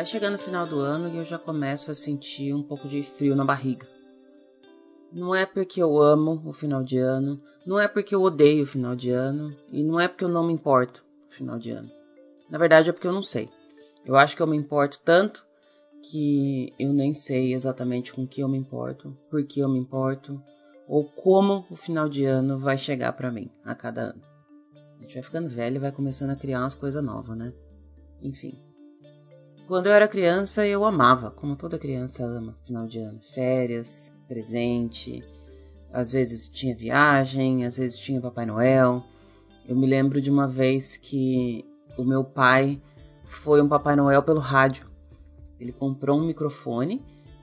[0.00, 3.02] Vai chegando o final do ano e eu já começo a sentir um pouco de
[3.02, 3.86] frio na barriga.
[5.12, 8.66] Não é porque eu amo o final de ano, não é porque eu odeio o
[8.66, 11.90] final de ano e não é porque eu não me importo o final de ano.
[12.48, 13.50] Na verdade é porque eu não sei.
[14.02, 15.44] Eu acho que eu me importo tanto
[16.02, 20.42] que eu nem sei exatamente com que eu me importo, por que eu me importo
[20.88, 24.22] ou como o final de ano vai chegar para mim a cada ano.
[24.96, 27.52] A gente vai ficando velho e vai começando a criar umas coisas novas, né?
[28.22, 28.69] Enfim.
[29.70, 33.20] Quando eu era criança, eu amava, como toda criança ama, final de ano.
[33.22, 35.22] Férias, presente,
[35.92, 39.00] às vezes tinha viagem, às vezes tinha Papai Noel.
[39.68, 41.64] Eu me lembro de uma vez que
[41.96, 42.82] o meu pai
[43.22, 44.90] foi um Papai Noel pelo rádio.
[45.60, 47.00] Ele comprou um microfone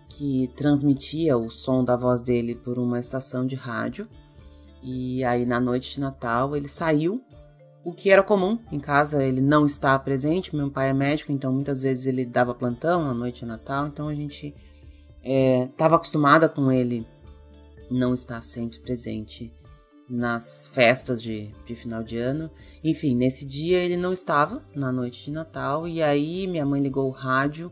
[0.10, 4.06] que transmitia o som da voz dele por uma estação de rádio.
[4.84, 7.24] E aí na noite de Natal ele saiu
[7.88, 10.54] o que era comum em casa, ele não está presente.
[10.54, 14.10] Meu pai é médico, então muitas vezes ele dava plantão na noite de Natal, então
[14.10, 14.54] a gente
[15.24, 17.08] estava é, acostumada com ele
[17.90, 19.54] não estar sempre presente
[20.10, 22.52] nas festas de, de final de ano.
[22.84, 27.08] Enfim, nesse dia ele não estava na noite de Natal, e aí minha mãe ligou
[27.08, 27.72] o rádio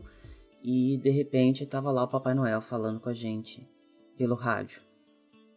[0.64, 3.68] e de repente estava lá o Papai Noel falando com a gente
[4.16, 4.85] pelo rádio.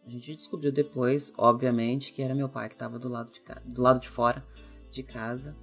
[0.06, 3.40] A gente descobriu depois, obviamente, que era meu pai que estava do lado de
[3.72, 4.44] do lado de fora
[4.90, 5.56] de casa.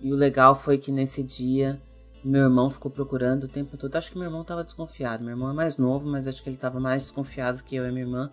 [0.00, 1.80] E o legal foi que nesse dia
[2.22, 3.96] meu irmão ficou procurando o tempo todo.
[3.96, 5.24] Acho que meu irmão estava desconfiado.
[5.24, 7.90] Meu irmão é mais novo, mas acho que ele estava mais desconfiado que eu e
[7.90, 8.30] minha irmã.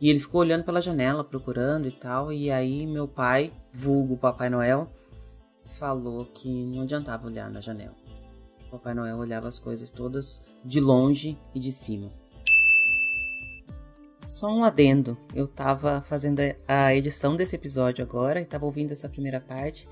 [0.00, 2.32] E ele ficou olhando pela janela, procurando e tal.
[2.32, 4.90] E aí meu pai, vulgo Papai Noel,
[5.78, 7.94] falou que não adiantava olhar na janela.
[8.70, 12.10] Papai Noel olhava as coisas todas de longe e de cima.
[14.28, 15.16] Só um adendo.
[15.34, 19.88] Eu tava fazendo a edição desse episódio agora e tava ouvindo essa primeira parte.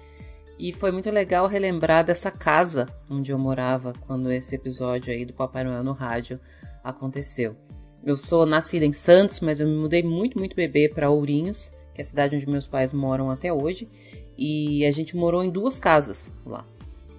[0.59, 5.33] E foi muito legal relembrar dessa casa onde eu morava quando esse episódio aí do
[5.33, 6.41] Papai Noel no rádio
[6.83, 7.57] aconteceu.
[8.05, 12.01] Eu sou nascida em Santos, mas eu me mudei muito, muito bebê para Ourinhos, que
[12.01, 13.89] é a cidade onde meus pais moram até hoje.
[14.37, 16.67] E a gente morou em duas casas lá.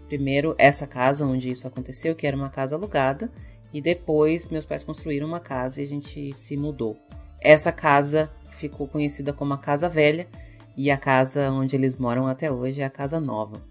[0.07, 3.31] Primeiro, essa casa onde isso aconteceu, que era uma casa alugada,
[3.75, 6.97] e depois meus pais construíram uma casa e a gente se mudou.
[7.41, 10.29] Essa casa ficou conhecida como a Casa Velha
[10.77, 13.61] e a casa onde eles moram até hoje é a Casa Nova.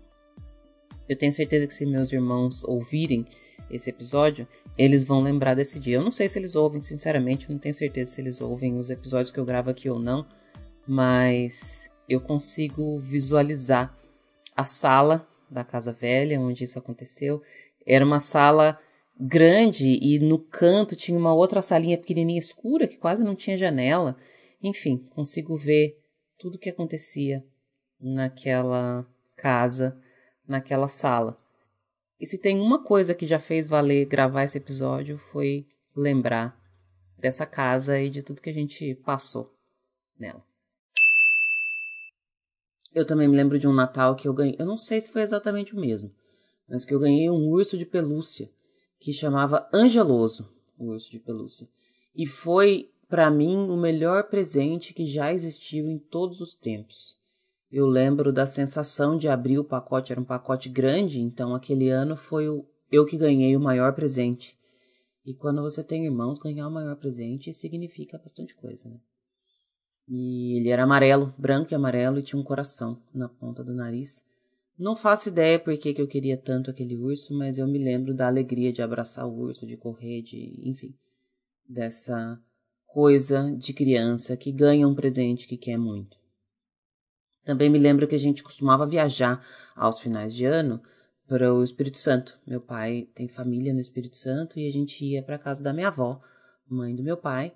[1.09, 3.25] Eu tenho certeza que se meus irmãos ouvirem
[3.71, 5.97] esse episódio, eles vão lembrar desse dia.
[5.97, 9.31] Eu não sei se eles ouvem, sinceramente, não tenho certeza se eles ouvem os episódios
[9.31, 10.27] que eu gravo aqui ou não,
[10.87, 13.97] mas eu consigo visualizar
[14.55, 17.41] a sala da Casa Velha onde isso aconteceu.
[17.87, 18.79] Era uma sala
[19.19, 24.17] grande e no canto tinha uma outra salinha pequenininha escura que quase não tinha janela.
[24.63, 25.99] Enfim, consigo ver
[26.39, 27.45] tudo o que acontecia
[28.01, 30.01] naquela casa,
[30.47, 31.39] naquela sala.
[32.21, 35.67] E se tem uma coisa que já fez valer gravar esse episódio foi
[35.97, 36.59] lembrar
[37.19, 39.55] dessa casa e de tudo que a gente passou
[40.19, 40.45] nela.
[42.95, 44.57] Eu também me lembro de um Natal que eu ganhei.
[44.59, 46.15] Eu não sei se foi exatamente o mesmo,
[46.69, 48.49] mas que eu ganhei um urso de pelúcia
[49.05, 51.69] que chamava Angeloso, o urso de pelúcia.
[52.17, 57.19] E foi, para mim, o melhor presente que já existiu em todos os tempos.
[57.71, 62.17] Eu lembro da sensação de abrir o pacote, era um pacote grande, então aquele ano
[62.17, 64.59] foi o, eu que ganhei o maior presente.
[65.23, 68.99] E quando você tem irmãos, ganhar o maior presente significa bastante coisa, né?
[70.09, 74.25] E ele era amarelo, branco e amarelo, e tinha um coração na ponta do nariz.
[74.77, 78.13] Não faço ideia por que, que eu queria tanto aquele urso, mas eu me lembro
[78.13, 80.61] da alegria de abraçar o urso, de correr, de.
[80.69, 80.95] enfim.
[81.69, 82.41] Dessa
[82.87, 86.17] coisa de criança que ganha um presente que quer muito.
[87.45, 89.45] Também me lembro que a gente costumava viajar
[89.77, 90.83] aos finais de ano
[91.27, 92.39] para o Espírito Santo.
[92.47, 95.73] Meu pai tem família no Espírito Santo e a gente ia para a casa da
[95.73, 96.21] minha avó,
[96.69, 97.55] mãe do meu pai,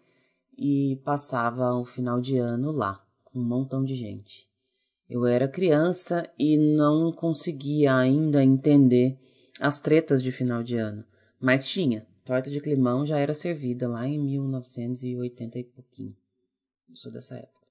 [0.56, 4.48] e passava o final de ano lá, com um montão de gente.
[5.08, 9.18] Eu era criança e não conseguia ainda entender
[9.58, 11.04] as tretas de final de ano,
[11.40, 12.06] mas tinha.
[12.24, 16.14] Torta de climão já era servida lá em 1980 e pouquinho.
[16.86, 17.66] Eu sou dessa época.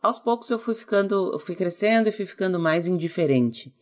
[0.00, 3.74] Aos poucos eu fui ficando, eu fui crescendo e fui ficando mais indiferente.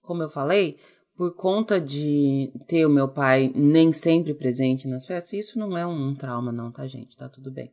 [0.00, 0.78] Como eu falei,
[1.16, 5.84] por conta de ter o meu pai nem sempre presente nas festas, isso não é
[5.84, 7.16] um trauma não, tá gente?
[7.16, 7.72] Tá tudo bem.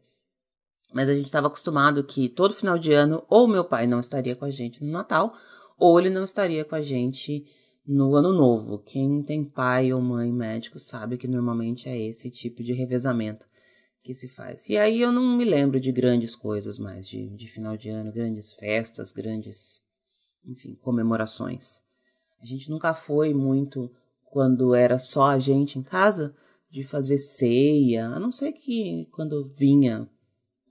[0.94, 4.36] Mas a gente estava acostumado que todo final de ano, ou meu pai não estaria
[4.36, 5.34] com a gente no Natal,
[5.78, 7.46] ou ele não estaria com a gente
[7.86, 8.80] no Ano Novo.
[8.80, 13.48] Quem tem pai ou mãe médico sabe que normalmente é esse tipo de revezamento
[14.04, 14.70] que se faz.
[14.70, 18.12] E aí eu não me lembro de grandes coisas mais, de, de final de ano,
[18.12, 19.80] grandes festas, grandes,
[20.46, 21.82] enfim, comemorações.
[22.42, 23.90] A gente nunca foi muito
[24.26, 26.36] quando era só a gente em casa
[26.70, 30.10] de fazer ceia, a não ser que quando vinha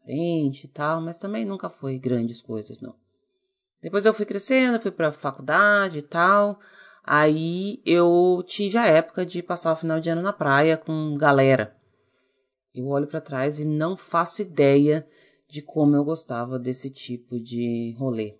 [0.04, 2.94] frente e tal, mas também nunca foi grandes coisas, não.
[3.81, 6.58] Depois eu fui crescendo, fui pra faculdade e tal.
[7.04, 11.76] Aí eu tive a época de passar o final de ano na praia com galera.
[12.75, 15.06] Eu olho para trás e não faço ideia
[15.49, 18.38] de como eu gostava desse tipo de rolê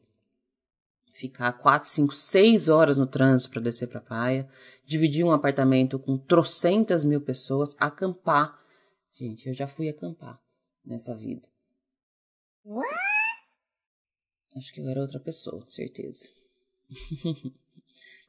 [1.23, 4.49] ficar quatro, cinco, seis horas no trânsito para descer para a praia,
[4.85, 8.59] dividir um apartamento com trocentas mil pessoas, acampar.
[9.13, 10.41] Gente, eu já fui acampar
[10.85, 11.52] nessa vida.
[14.57, 16.29] Acho que eu era outra pessoa, certeza.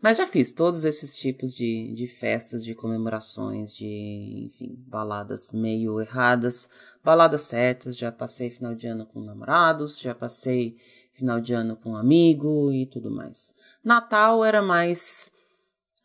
[0.02, 6.02] Mas já fiz todos esses tipos de, de festas, de comemorações, de, enfim, baladas meio
[6.02, 6.70] erradas,
[7.02, 7.98] baladas certas.
[7.98, 10.78] Já passei final de ano com namorados, já passei
[11.14, 13.54] final de ano com um amigo e tudo mais.
[13.82, 15.32] Natal era mais.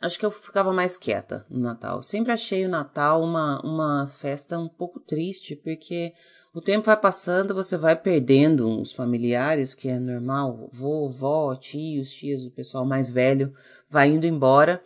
[0.00, 2.00] Acho que eu ficava mais quieta no Natal.
[2.04, 6.14] Sempre achei o Natal uma, uma festa um pouco triste, porque
[6.58, 10.69] o tempo vai passando, você vai perdendo os familiares, que é normal.
[10.72, 13.55] Vovó, tios, tias, o pessoal mais velho
[13.88, 14.82] vai indo embora.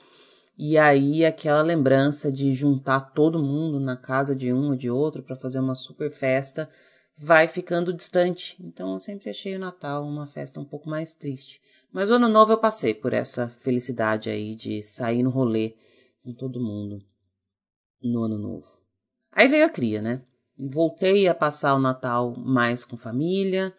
[0.58, 5.22] E aí aquela lembrança de juntar todo mundo na casa de um ou de outro
[5.22, 6.68] para fazer uma super festa
[7.16, 8.54] vai ficando distante.
[8.62, 11.58] Então eu sempre achei o Natal uma festa um pouco mais triste.
[11.90, 15.74] Mas o Ano Novo eu passei por essa felicidade aí de sair no rolê
[16.22, 17.02] com todo mundo
[18.02, 18.68] no Ano Novo.
[19.32, 20.22] Aí veio a cria, né?
[20.70, 23.72] Voltei a passar o Natal mais com família.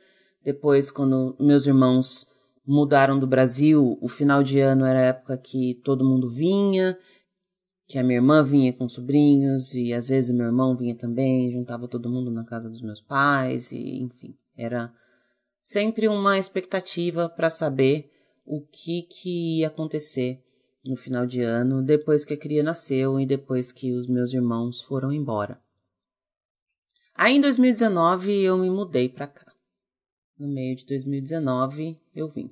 [0.43, 2.27] Depois, quando meus irmãos
[2.65, 6.97] mudaram do Brasil, o final de ano era a época que todo mundo vinha
[7.87, 11.87] que a minha irmã vinha com sobrinhos e às vezes meu irmão vinha também, juntava
[11.87, 14.91] todo mundo na casa dos meus pais e enfim, era
[15.61, 18.09] sempre uma expectativa para saber
[18.45, 20.43] o que que ia acontecer
[20.85, 24.81] no final de ano, depois que a cria nasceu e depois que os meus irmãos
[24.81, 25.61] foram embora.
[27.15, 29.53] Aí em 2019 eu me mudei para cá.
[30.37, 32.51] No meio de 2019 eu vim.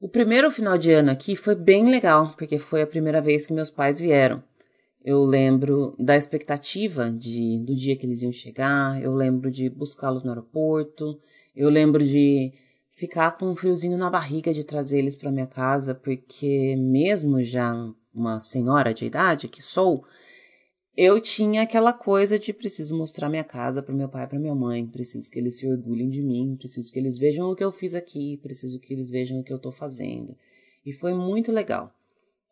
[0.00, 3.52] O primeiro final de ano aqui foi bem legal, porque foi a primeira vez que
[3.52, 4.42] meus pais vieram.
[5.04, 10.22] Eu lembro da expectativa de do dia que eles iam chegar, eu lembro de buscá-los
[10.22, 11.20] no aeroporto,
[11.54, 12.52] eu lembro de
[12.90, 17.74] ficar com um friozinho na barriga de trazer eles para minha casa, porque mesmo já
[18.14, 20.04] uma senhora de idade que sou,
[21.00, 24.54] eu tinha aquela coisa de preciso mostrar minha casa para meu pai e para minha
[24.56, 27.70] mãe, preciso que eles se orgulhem de mim, preciso que eles vejam o que eu
[27.70, 30.36] fiz aqui, preciso que eles vejam o que eu estou fazendo.
[30.84, 31.94] E foi muito legal.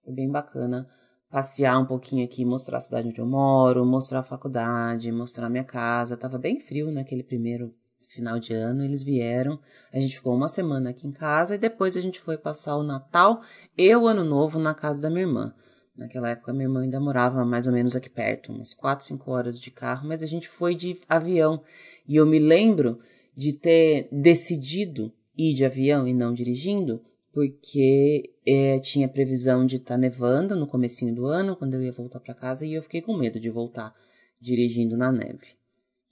[0.05, 0.87] Foi bem bacana
[1.29, 5.65] passear um pouquinho aqui, mostrar a cidade onde eu moro, mostrar a faculdade, mostrar minha
[5.65, 6.17] casa.
[6.17, 7.75] Tava bem frio naquele primeiro
[8.07, 9.59] final de ano, eles vieram.
[9.93, 12.85] A gente ficou uma semana aqui em casa e depois a gente foi passar o
[12.85, 13.43] Natal
[13.77, 15.53] e o Ano Novo na casa da minha irmã.
[15.97, 19.59] Naquela época, minha irmã ainda morava mais ou menos aqui perto, umas 4, 5 horas
[19.59, 21.63] de carro, mas a gente foi de avião.
[22.07, 23.01] E eu me lembro
[23.35, 27.03] de ter decidido ir de avião e não dirigindo,
[27.33, 31.93] porque é, tinha previsão de estar tá nevando no comecinho do ano, quando eu ia
[31.93, 33.95] voltar para casa, e eu fiquei com medo de voltar
[34.41, 35.57] dirigindo na neve.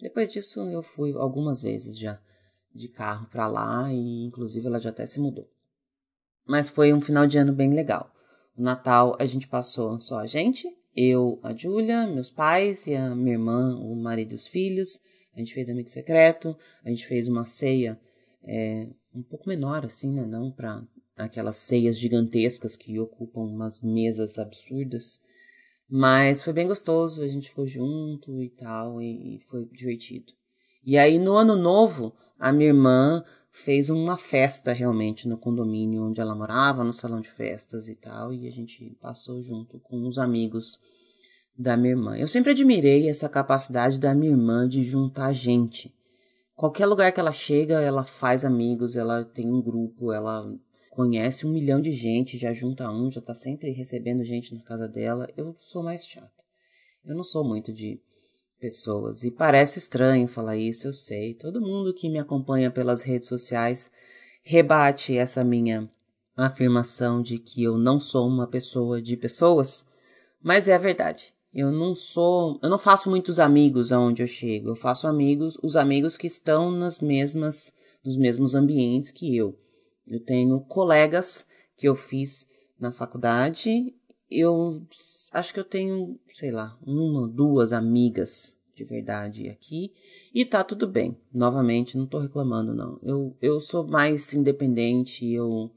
[0.00, 2.20] Depois disso, eu fui algumas vezes já
[2.74, 5.48] de carro para lá, e inclusive ela já até se mudou.
[6.46, 8.13] Mas foi um final de ano bem legal.
[8.56, 13.34] Natal a gente passou só a gente, eu, a Júlia, meus pais e a minha
[13.34, 15.00] irmã, o marido e os filhos.
[15.34, 18.00] A gente fez amigo secreto, a gente fez uma ceia
[18.44, 20.24] é, um pouco menor, assim, né?
[20.24, 25.20] Não para aquelas ceias gigantescas que ocupam umas mesas absurdas.
[25.88, 30.32] Mas foi bem gostoso, a gente ficou junto e tal, e, e foi divertido.
[30.84, 36.20] E aí no ano novo, a minha irmã fez uma festa realmente no condomínio onde
[36.20, 40.18] ela morava, no salão de festas e tal, e a gente passou junto com os
[40.18, 40.80] amigos
[41.56, 42.18] da minha irmã.
[42.18, 45.94] Eu sempre admirei essa capacidade da minha irmã de juntar gente.
[46.56, 50.52] Qualquer lugar que ela chega, ela faz amigos, ela tem um grupo, ela
[50.90, 54.88] conhece um milhão de gente, já junta um, já tá sempre recebendo gente na casa
[54.88, 55.28] dela.
[55.36, 56.44] Eu sou mais chata.
[57.04, 58.02] Eu não sou muito de
[58.64, 59.24] pessoas.
[59.24, 61.34] E parece estranho falar isso, eu sei.
[61.34, 63.90] Todo mundo que me acompanha pelas redes sociais
[64.42, 65.86] rebate essa minha
[66.34, 69.84] afirmação de que eu não sou uma pessoa de pessoas,
[70.42, 71.34] mas é a verdade.
[71.52, 74.70] Eu não sou, eu não faço muitos amigos aonde eu chego.
[74.70, 77.70] Eu faço amigos, os amigos que estão nas mesmas,
[78.02, 79.54] nos mesmos ambientes que eu.
[80.06, 81.44] Eu tenho colegas
[81.76, 82.46] que eu fiz
[82.80, 83.94] na faculdade
[84.38, 84.82] eu
[85.32, 89.92] acho que eu tenho, sei lá, uma, duas amigas de verdade aqui
[90.34, 91.16] e tá tudo bem.
[91.32, 92.98] Novamente, não tô reclamando não.
[93.02, 95.70] Eu eu sou mais independente, eu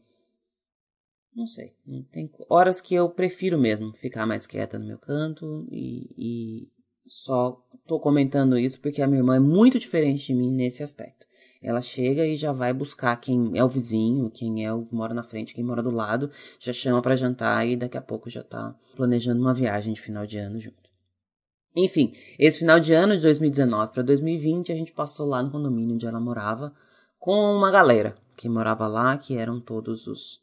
[1.36, 1.76] Não sei.
[2.12, 6.68] Tem horas que eu prefiro mesmo ficar mais quieta no meu canto e, e
[7.06, 11.27] só tô comentando isso porque a minha irmã é muito diferente de mim nesse aspecto.
[11.62, 15.14] Ela chega e já vai buscar quem é o vizinho, quem é o que mora
[15.14, 18.44] na frente, quem mora do lado, já chama para jantar e daqui a pouco já
[18.44, 20.88] tá planejando uma viagem de final de ano junto.
[21.76, 25.96] Enfim, esse final de ano de 2019 para 2020 a gente passou lá no condomínio
[25.96, 26.74] onde ela morava
[27.20, 30.42] com uma galera que morava lá, que eram todos os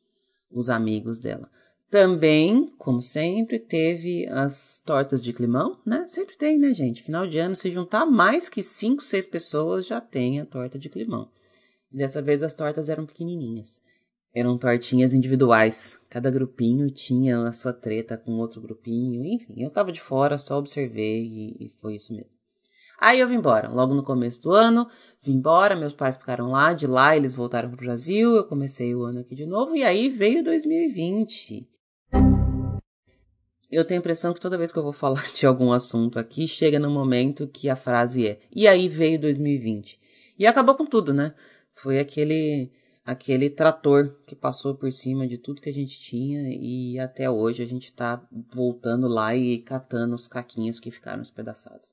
[0.55, 1.51] os amigos dela.
[1.95, 6.05] Também, como sempre, teve as tortas de climão, né?
[6.09, 7.01] Sempre tem, né, gente?
[7.01, 10.89] Final de ano, se juntar mais que cinco, seis pessoas, já tem a torta de
[10.89, 11.31] climão.
[11.93, 13.81] dessa vez as tortas eram pequenininhas.
[14.35, 16.01] Eram tortinhas individuais.
[16.11, 19.25] Cada grupinho tinha a sua treta com outro grupinho.
[19.25, 22.35] Enfim, eu tava de fora, só observei e, e foi isso mesmo.
[23.01, 24.89] Aí eu vim embora, logo no começo do ano,
[25.23, 28.97] vim embora, meus pais ficaram lá, de lá eles voltaram para o Brasil, eu comecei
[28.97, 31.69] o ano aqui de novo, e aí veio 2020.
[33.75, 36.47] Eu tenho a impressão que toda vez que eu vou falar de algum assunto aqui,
[36.47, 39.99] chega no momento que a frase é: "E aí veio 2020".
[40.39, 41.35] E acabou com tudo, né?
[41.73, 42.71] Foi aquele
[43.05, 47.63] aquele trator que passou por cima de tudo que a gente tinha e até hoje
[47.63, 51.87] a gente tá voltando lá e catando os caquinhos que ficaram espedaçados.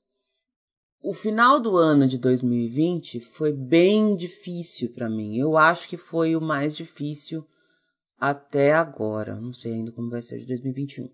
[1.02, 5.36] O final do ano de 2020 foi bem difícil para mim.
[5.36, 7.44] Eu acho que foi o mais difícil
[8.18, 9.34] até agora.
[9.34, 11.10] Não sei ainda como vai ser de 2021.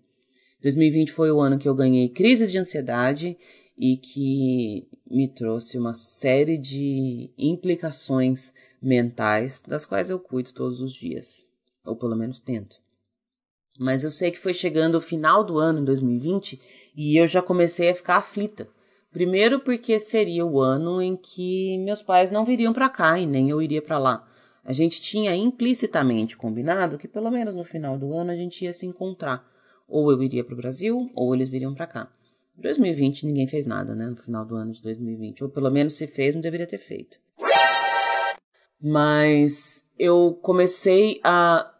[0.61, 3.37] 2020 foi o ano que eu ganhei crises de ansiedade
[3.77, 10.93] e que me trouxe uma série de implicações mentais das quais eu cuido todos os
[10.93, 11.47] dias,
[11.85, 12.77] ou pelo menos tento.
[13.79, 16.59] Mas eu sei que foi chegando o final do ano em 2020
[16.95, 18.67] e eu já comecei a ficar aflita
[19.11, 23.49] Primeiro porque seria o ano em que meus pais não viriam para cá e nem
[23.49, 24.27] eu iria para lá.
[24.63, 28.73] A gente tinha implicitamente combinado que pelo menos no final do ano a gente ia
[28.73, 29.48] se encontrar.
[29.89, 32.11] Ou eu iria para o Brasil, ou eles viriam para cá.
[32.57, 34.05] Em 2020 ninguém fez nada, né?
[34.07, 35.43] No final do ano de 2020.
[35.43, 37.17] Ou pelo menos se fez, não deveria ter feito.
[38.81, 41.73] Mas eu comecei a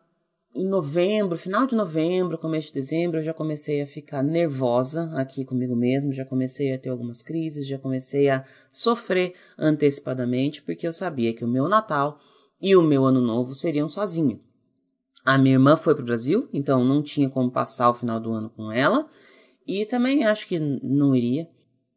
[0.56, 5.46] em novembro, final de novembro, começo de dezembro, eu já comecei a ficar nervosa aqui
[5.46, 10.92] comigo mesmo, já comecei a ter algumas crises, já comecei a sofrer antecipadamente, porque eu
[10.92, 12.20] sabia que o meu Natal
[12.60, 14.42] e o meu Ano Novo seriam sozinho.
[15.30, 18.32] A minha irmã foi para o Brasil, então não tinha como passar o final do
[18.32, 19.08] ano com ela,
[19.68, 21.48] e também acho que não iria.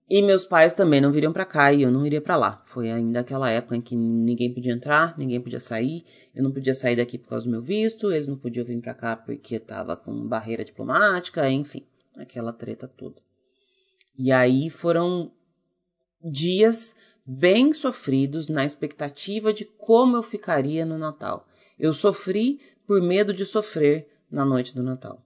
[0.07, 2.63] E meus pais também não viriam para cá e eu não iria para lá.
[2.67, 6.05] Foi ainda aquela época em que ninguém podia entrar, ninguém podia sair.
[6.35, 8.93] Eu não podia sair daqui por causa do meu visto, eles não podiam vir para
[8.93, 13.17] cá porque tava com barreira diplomática, enfim, aquela treta toda.
[14.19, 15.33] E aí foram
[16.23, 21.49] dias bem sofridos na expectativa de como eu ficaria no Natal.
[21.79, 25.23] Eu sofri por medo de sofrer na noite do Natal.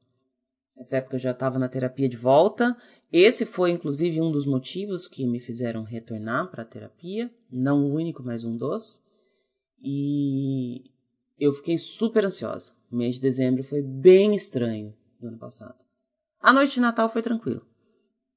[0.77, 2.77] Nessa época eu já estava na terapia de volta.
[3.11, 7.31] Esse foi, inclusive, um dos motivos que me fizeram retornar para a terapia.
[7.51, 9.03] Não o único, mas um dos.
[9.83, 10.91] E
[11.39, 12.73] eu fiquei super ansiosa.
[12.91, 15.79] O mês de dezembro foi bem estranho do ano passado.
[16.41, 17.67] A noite de Natal foi tranquilo.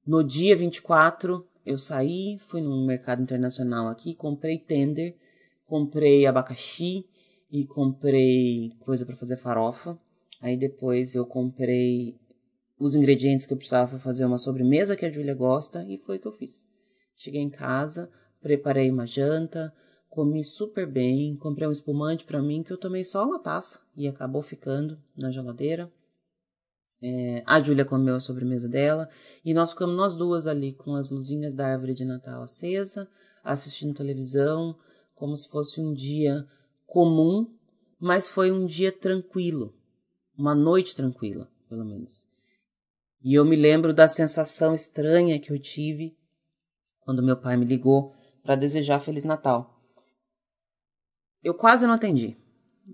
[0.06, 5.16] No dia 24, eu saí, fui num mercado internacional aqui, comprei tender,
[5.66, 7.06] comprei abacaxi
[7.52, 10.00] e comprei coisa para fazer farofa.
[10.42, 12.18] Aí depois eu comprei
[12.80, 16.18] os ingredientes que eu precisava para fazer uma sobremesa que a Júlia gosta e foi
[16.18, 16.68] o que eu fiz.
[17.16, 18.10] Cheguei em casa,
[18.42, 19.74] preparei uma janta,
[20.10, 24.08] comi super bem, comprei um espumante para mim que eu tomei só uma taça e
[24.08, 25.92] acabou ficando na geladeira.
[27.02, 29.10] É, a Júlia comeu a sobremesa dela
[29.44, 33.10] e nós ficamos nós duas ali com as luzinhas da árvore de Natal acesa,
[33.44, 34.78] assistindo televisão,
[35.16, 36.46] como se fosse um dia
[36.90, 37.48] comum,
[38.00, 39.74] mas foi um dia tranquilo,
[40.38, 42.28] uma noite tranquila, pelo menos.
[43.22, 46.18] E eu me lembro da sensação estranha que eu tive
[47.02, 49.80] quando meu pai me ligou para desejar Feliz Natal.
[51.44, 52.38] Eu quase não atendi.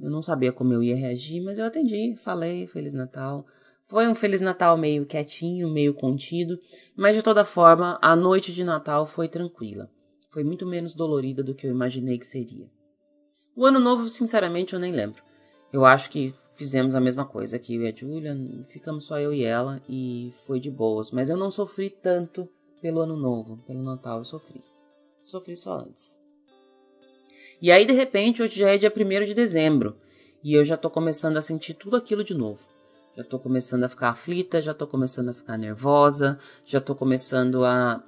[0.02, 3.46] Eu não sabia como eu ia reagir, mas eu atendi, falei Feliz Natal.
[3.88, 6.60] Foi um Feliz Natal meio quietinho, meio contido,
[6.96, 9.90] mas de toda forma, a noite de Natal foi tranquila.
[10.32, 12.70] Foi muito menos dolorida do que eu imaginei que seria.
[13.56, 15.24] O Ano Novo, sinceramente, eu nem lembro.
[15.72, 18.36] Eu acho que fizemos a mesma coisa que eu e a Julia,
[18.70, 21.12] ficamos só eu e ela e foi de boas.
[21.12, 22.50] Mas eu não sofri tanto
[22.82, 24.62] pelo ano novo, pelo Natal, eu sofri.
[25.24, 26.20] Sofri só antes.
[27.62, 29.96] E aí, de repente, hoje já é dia 1 de dezembro
[30.44, 32.62] e eu já tô começando a sentir tudo aquilo de novo.
[33.16, 37.64] Já tô começando a ficar aflita, já tô começando a ficar nervosa, já tô começando
[37.64, 38.04] a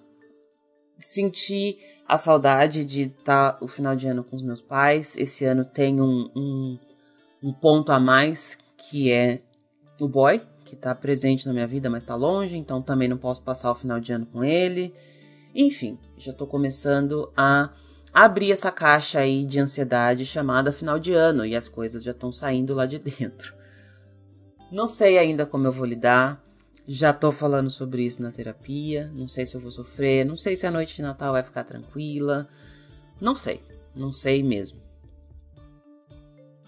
[1.00, 1.78] sentir
[2.08, 5.18] a saudade de estar tá o final de ano com os meus pais.
[5.18, 6.78] Esse ano tem um, um
[7.42, 9.42] um ponto a mais que é
[10.00, 13.42] o boy, que está presente na minha vida, mas está longe, então também não posso
[13.42, 14.94] passar o final de ano com ele.
[15.56, 17.72] Enfim, já estou começando a
[18.14, 22.32] abrir essa caixa aí de ansiedade chamada final de ano e as coisas já estão
[22.32, 23.56] saindo lá de dentro.
[24.72, 26.44] Não sei ainda como eu vou lidar.
[26.88, 29.12] Já tô falando sobre isso na terapia.
[29.14, 30.26] Não sei se eu vou sofrer.
[30.26, 32.48] Não sei se a noite de Natal vai ficar tranquila.
[33.20, 33.62] Não sei.
[33.94, 34.80] Não sei mesmo.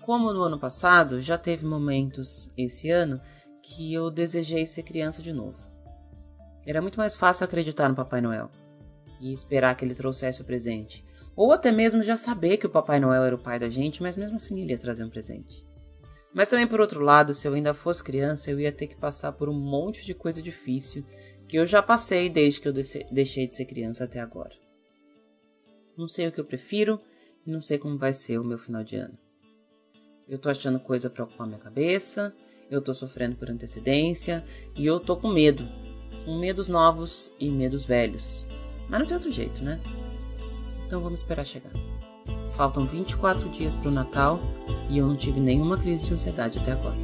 [0.01, 3.21] Como no ano passado, já teve momentos esse ano
[3.61, 5.57] que eu desejei ser criança de novo.
[6.65, 8.49] Era muito mais fácil acreditar no Papai Noel
[9.21, 11.05] e esperar que ele trouxesse o presente.
[11.35, 14.17] Ou até mesmo já saber que o Papai Noel era o pai da gente, mas
[14.17, 15.68] mesmo assim ele ia trazer um presente.
[16.33, 19.31] Mas também, por outro lado, se eu ainda fosse criança, eu ia ter que passar
[19.31, 21.03] por um monte de coisa difícil
[21.47, 24.53] que eu já passei desde que eu deixei de ser criança até agora.
[25.97, 27.01] Não sei o que eu prefiro
[27.45, 29.17] e não sei como vai ser o meu final de ano.
[30.27, 32.33] Eu tô achando coisa pra ocupar minha cabeça,
[32.69, 34.45] eu tô sofrendo por antecedência
[34.75, 35.67] e eu tô com medo.
[36.23, 38.45] Com medos novos e medos velhos.
[38.87, 39.81] Mas não tem outro jeito, né?
[40.85, 41.73] Então vamos esperar chegar.
[42.51, 44.39] Faltam 24 dias para o Natal
[44.89, 46.97] e eu não tive nenhuma crise de ansiedade até agora.